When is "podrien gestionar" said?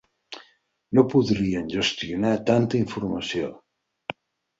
1.11-2.31